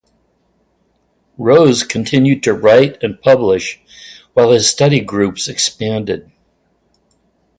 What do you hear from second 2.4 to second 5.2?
to write and publish while his study